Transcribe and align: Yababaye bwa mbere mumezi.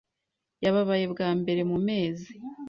Yababaye 0.63 1.05
bwa 1.13 1.29
mbere 1.39 1.61
mumezi. 1.71 2.31